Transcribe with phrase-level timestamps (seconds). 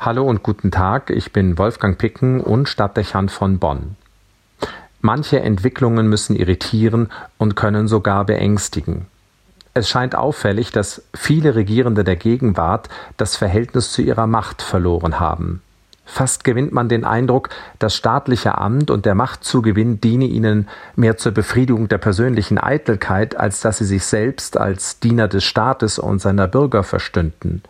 [0.00, 3.96] Hallo und guten Tag, ich bin Wolfgang Picken und Stadtdechant von Bonn.
[5.00, 9.06] Manche Entwicklungen müssen irritieren und können sogar beängstigen.
[9.74, 15.62] Es scheint auffällig, dass viele Regierende der Gegenwart das Verhältnis zu ihrer Macht verloren haben.
[16.04, 17.48] Fast gewinnt man den Eindruck,
[17.80, 23.62] das staatliche Amt und der Machtzugewinn diene ihnen mehr zur Befriedigung der persönlichen Eitelkeit, als
[23.62, 27.64] dass sie sich selbst als Diener des Staates und seiner Bürger verstünden.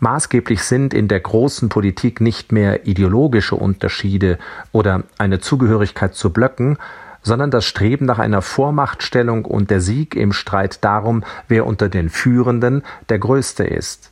[0.00, 4.38] Maßgeblich sind in der großen Politik nicht mehr ideologische Unterschiede
[4.72, 6.78] oder eine Zugehörigkeit zu Blöcken,
[7.22, 12.10] sondern das Streben nach einer Vormachtstellung und der Sieg im Streit darum, wer unter den
[12.10, 14.10] Führenden der Größte ist.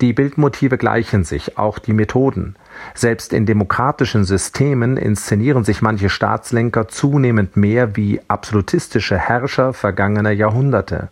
[0.00, 2.56] Die Bildmotive gleichen sich, auch die Methoden.
[2.94, 11.08] Selbst in demokratischen Systemen inszenieren sich manche Staatslenker zunehmend mehr wie absolutistische Herrscher vergangener Jahrhunderte.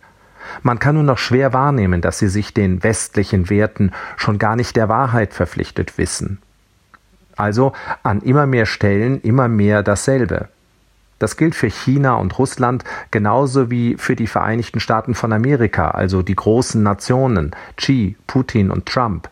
[0.63, 4.75] Man kann nur noch schwer wahrnehmen, dass sie sich den westlichen Werten schon gar nicht
[4.75, 6.39] der Wahrheit verpflichtet wissen.
[7.35, 7.73] Also
[8.03, 10.49] an immer mehr Stellen immer mehr dasselbe.
[11.21, 16.23] Das gilt für China und Russland genauso wie für die Vereinigten Staaten von Amerika, also
[16.23, 19.29] die großen Nationen Xi, Putin und Trump,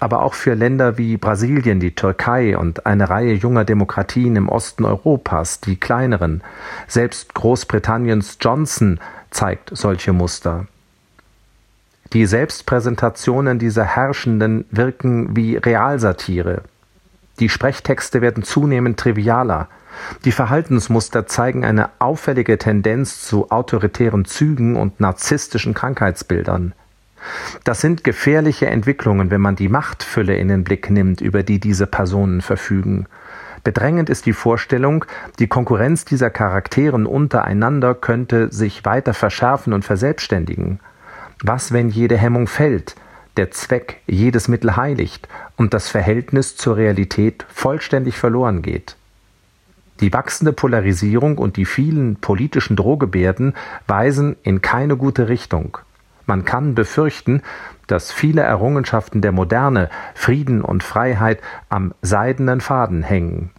[0.00, 4.84] aber auch für Länder wie Brasilien, die Türkei und eine Reihe junger Demokratien im Osten
[4.84, 6.42] Europas, die kleineren.
[6.88, 8.98] Selbst Großbritanniens Johnson
[9.30, 10.66] zeigt solche Muster.
[12.12, 16.62] Die Selbstpräsentationen dieser Herrschenden wirken wie Realsatire.
[17.38, 19.68] Die Sprechtexte werden zunehmend trivialer.
[20.24, 26.72] Die Verhaltensmuster zeigen eine auffällige Tendenz zu autoritären Zügen und narzisstischen Krankheitsbildern.
[27.64, 31.86] Das sind gefährliche Entwicklungen, wenn man die Machtfülle in den Blick nimmt, über die diese
[31.86, 33.06] Personen verfügen.
[33.68, 35.04] Bedrängend ist die Vorstellung,
[35.38, 40.80] die Konkurrenz dieser Charakteren untereinander könnte sich weiter verschärfen und verselbstständigen.
[41.42, 42.96] Was, wenn jede Hemmung fällt,
[43.36, 48.96] der Zweck jedes Mittel heiligt und das Verhältnis zur Realität vollständig verloren geht?
[50.00, 53.52] Die wachsende Polarisierung und die vielen politischen Drohgebärden
[53.86, 55.76] weisen in keine gute Richtung.
[56.24, 57.42] Man kann befürchten,
[57.86, 63.50] dass viele Errungenschaften der Moderne, Frieden und Freiheit am seidenen Faden hängen.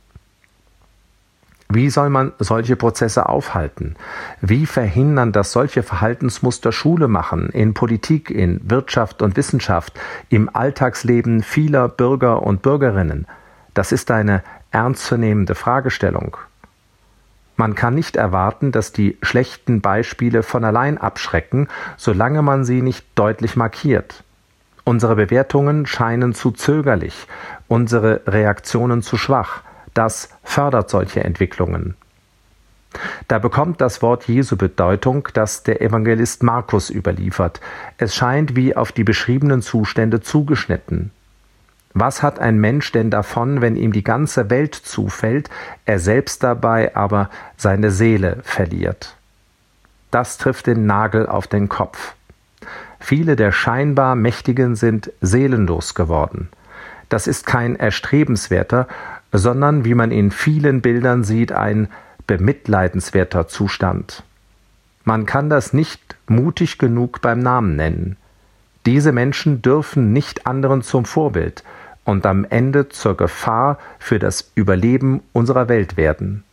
[1.72, 3.96] Wie soll man solche Prozesse aufhalten?
[4.42, 9.94] Wie verhindern, dass solche Verhaltensmuster Schule machen in Politik, in Wirtschaft und Wissenschaft,
[10.30, 13.28] im Alltagsleben vieler Bürger und Bürgerinnen?
[13.76, 14.42] Das ist eine
[14.72, 16.38] ernstzunehmende Fragestellung.
[17.56, 23.06] Man kann nicht erwarten, dass die schlechten Beispiele von allein abschrecken, solange man sie nicht
[23.14, 24.24] deutlich markiert.
[24.86, 27.28] Unsere Bewertungen scheinen zu zögerlich,
[27.68, 29.62] unsere Reaktionen zu schwach.
[30.00, 31.96] Das fördert solche Entwicklungen.
[33.28, 37.60] Da bekommt das Wort Jesu Bedeutung, das der Evangelist Markus überliefert.
[37.98, 41.12] Es scheint wie auf die beschriebenen Zustände zugeschnitten.
[41.94, 45.50] Was hat ein Mensch denn davon, wenn ihm die ganze Welt zufällt,
[45.84, 49.18] er selbst dabei aber seine Seele verliert?
[50.12, 52.14] Das trifft den Nagel auf den Kopf.
[53.02, 56.48] Viele der scheinbar Mächtigen sind seelenlos geworden.
[57.10, 58.88] Das ist kein erstrebenswerter,
[59.32, 61.90] sondern, wie man in vielen Bildern sieht, ein
[62.28, 64.24] bemitleidenswerter Zustand.
[65.04, 68.18] Man kann das nicht mutig genug beim Namen nennen.
[68.86, 71.64] Diese Menschen dürfen nicht anderen zum Vorbild
[72.06, 76.44] und am Ende zur Gefahr für das Überleben unserer Welt werden.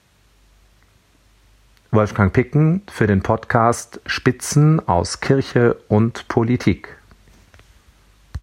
[1.90, 6.95] Wolfgang Picken für den Podcast Spitzen aus Kirche und Politik.